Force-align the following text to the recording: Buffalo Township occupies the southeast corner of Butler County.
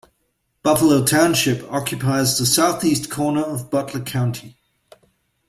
Buffalo 0.63 1.05
Township 1.05 1.63
occupies 1.71 2.39
the 2.39 2.45
southeast 2.47 3.11
corner 3.11 3.43
of 3.43 3.69
Butler 3.69 4.01
County. 4.01 4.57